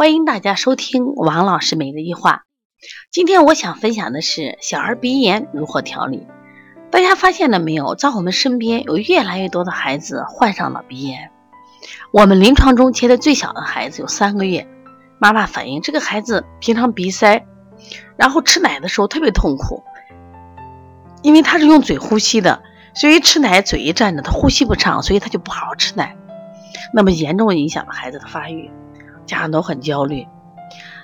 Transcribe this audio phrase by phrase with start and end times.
[0.00, 2.44] 欢迎大家收听王老师每日一话。
[3.12, 6.26] 今天我想分享的是小儿鼻炎如何调理。
[6.90, 11.30] 大家发现了没有，在我们身边有越来越多的孩子患上了鼻炎。
[12.14, 14.66] 我们临床中接的最小的孩子有三个月，
[15.18, 17.44] 妈妈反映这个孩子平常鼻塞，
[18.16, 19.82] 然后吃奶的时候特别痛苦，
[21.20, 22.62] 因为他是用嘴呼吸的，
[22.94, 26.16] 所以吃奶嘴一站着，他呼吸不畅，所以他就不好好吃奶，
[26.94, 28.70] 那么严重影响了孩子的发育。
[29.30, 30.26] 家长都很焦虑。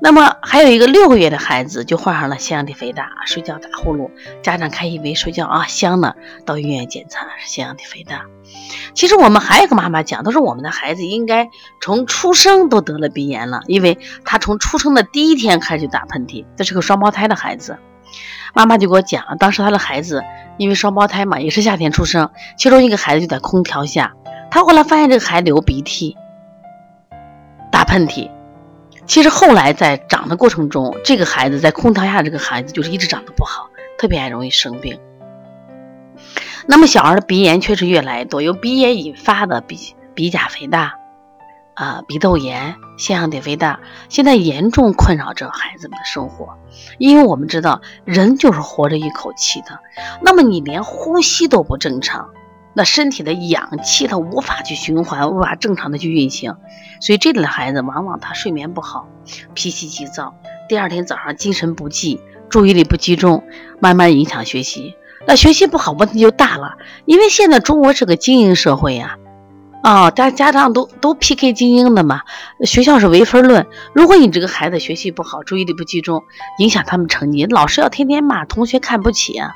[0.00, 4.10] 那么还有一个六个月的孩子就患上了腺样体肥大，睡觉打呼噜，
[4.42, 6.14] 家长看以为睡觉啊香呢，
[6.44, 8.22] 到医院检查是腺样体肥大。
[8.94, 11.48] 其实我们还有个妈妈讲，她说我们的孩子应该
[11.80, 17.78] 从出生都得了鼻炎了，因为他从出生的第一天开始就打喷嚏，这是个双胞胎的孩子。
[18.54, 20.22] 妈妈就给我讲，当时他的孩子
[20.58, 22.28] 因为双胞胎嘛，也是夏天出生，
[22.58, 24.14] 其中一个孩子就在空调下，
[24.50, 26.16] 他后来发现这个孩子流鼻涕。
[27.72, 28.30] 打喷嚏，
[29.06, 35.00] 其实后来在长的过程中，这个孩子在空调下，这个孩子就是一直长得不好，特别爱容易生病。
[36.66, 40.94] 那么小儿的鼻炎确实越来越多，由鼻炎引发的鼻鼻甲肥大、
[41.74, 46.58] 啊鼻窦炎、腺样体肥大，现在严重困扰着孩子们的生活。
[46.98, 49.80] 因为我们知道，人就是活着一口气的，
[50.20, 52.28] 那么你连呼吸都不正常。
[52.74, 56.56] 那身体的氧气它无法去循环，无法正常的去运行，
[57.00, 59.06] 所以这类的孩子往往他睡眠不好，
[59.54, 60.34] 脾气急躁，
[60.68, 63.44] 第二天早上精神不济，注意力不集中，
[63.80, 64.94] 慢慢影响学习。
[65.26, 69.18] 那学习不好问题就大了，因为现在中国是个精英社会呀，
[69.82, 72.22] 啊，家家长都都 PK 精英的嘛，
[72.64, 73.66] 学校是唯分论。
[73.92, 76.24] 如果你这个孩子学习不好，注意力不集中，
[76.58, 79.52] 影响他们成绩，老师要天天骂，同学看不起啊。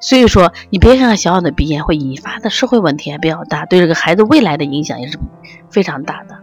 [0.00, 5.18] 所以说，你别看小小的鼻炎会引发的社会问题还比较大，对这个孩子未来的影响也是
[5.70, 6.38] 非常大的。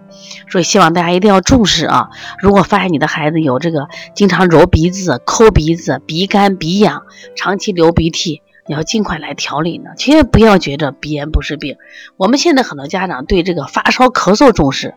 [0.50, 2.10] 所以希望大家一定要重视啊！
[2.40, 7.04] 如果发现你的孩子有这个经常揉鼻子、抠鼻子、鼻干鼻痒、
[7.36, 9.92] 长期流鼻涕，你要尽快来调理呢。
[9.98, 11.76] 千万不要觉着鼻炎不是病。
[12.16, 14.96] 我们现在很多家长对这个发烧咳嗽重视，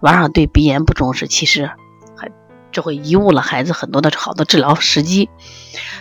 [0.00, 1.70] 往往对鼻炎不重视，其实。
[2.74, 5.30] 这会贻误了孩子很多的好的治疗时机。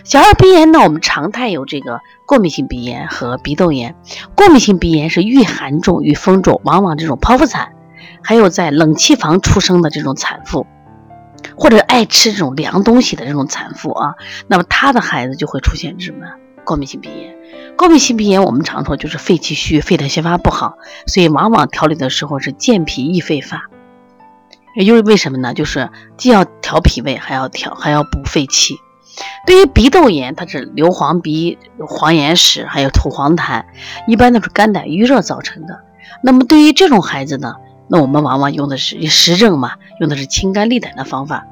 [0.03, 3.95] 小儿鼻炎呢，我们常态有这个过敏性鼻炎和鼻窦炎。
[4.35, 7.72] 过敏性鼻炎是遇寒重、遇风重，往往这种剖腹产，
[8.22, 10.66] 还有在冷气房出生的这种产妇，
[11.56, 14.16] 或者爱吃这种凉东西的这种产妇啊，
[14.47, 16.25] 那么他的孩子就会出现什么
[16.66, 17.35] 过敏性鼻炎？
[17.78, 23.69] 过敏性鼻炎我们常说就是肺气虚、肺的宣发不好，所以往往调理的时候是健脾益肺发。
[24.75, 25.53] 也就是为什么呢？
[25.53, 28.75] 就是既要调脾胃，还要调，还要补肺气。
[29.45, 33.66] 对于鼻窦炎，它是流黄鼻、黄眼屎，还有吐黄痰，
[34.07, 35.81] 一般都是肝胆郁热造成的。
[36.23, 37.56] 那么对于这种孩子呢，
[37.88, 41.45] 那我们往往用的是实证嘛，用的是清肝利胆的方法。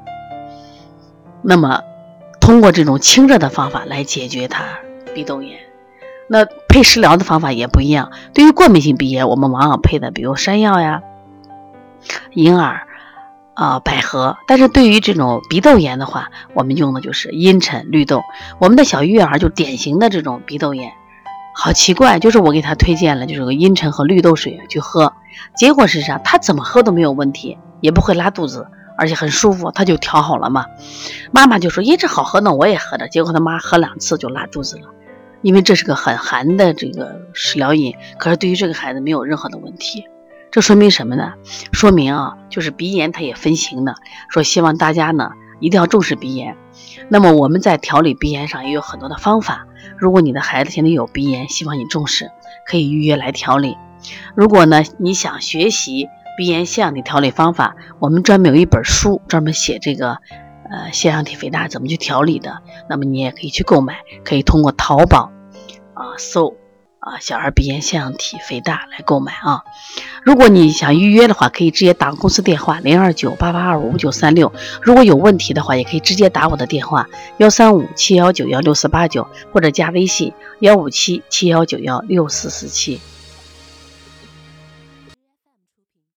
[1.42, 1.82] 那么
[2.40, 4.64] 通过这种清热的方法来解决他
[5.14, 5.60] 鼻窦炎。
[6.28, 8.10] 那配食疗的方法也不一样。
[8.34, 11.02] 对于过敏性鼻炎，我们往往配的比如山药呀、
[12.32, 12.88] 银耳。
[13.54, 14.36] 啊，百合。
[14.46, 18.22] 但是对于这种鼻窦炎的话，我们用的就是茵陈、绿豆。
[18.58, 20.92] 我们的小月儿就典型的这种鼻窦炎，
[21.54, 25.12] 好奇怪，就是我给他推荐了就是个茵陈和绿豆水去喝，
[25.56, 26.18] 结果是啥？
[26.18, 30.66] 他怎么喝都没有问题，也不会拉肚子，而且很舒服，他就调好了嘛。
[31.30, 34.88] 妈妈就说：“咦，这好喝呢，我也喝着。”结果他妈喝两次就拉肚子了，
[35.42, 40.04] 因为这是个很寒的这个食疗饮，可是对于这个孩子没有任何的问题。
[40.52, 41.32] 这说明什么呢？
[41.72, 43.94] 说明啊，就是鼻炎它也分型的。
[44.28, 45.30] 说希望大家呢
[45.60, 46.58] 一定要重视鼻炎。
[47.08, 49.66] 那么我们在调理鼻炎上也有很多的方法。
[49.96, 52.30] 如果你的孩子现在有鼻炎，希望你重视，
[52.66, 53.78] 可以预约来调理。
[54.34, 60.18] 如果呢你想学习鼻炎腺样体调理方法，我们专门有一本书专门写这个
[60.70, 62.60] 呃腺样体肥大怎么去调理的。
[62.90, 65.32] 那么你也可以去购买，可以通过淘宝
[65.94, 66.54] 啊搜。
[67.02, 69.64] 啊，小儿鼻炎腺样体肥大来购买啊！
[70.22, 74.52] 如果你想预约的话，可以直接打公司电话零二九八八二五九三六。
[74.80, 83.00] 如果有问题的话，也可以直接打我的电话幺三五七幺九幺六四八九，或者加微信幺五七七幺九幺六四四七。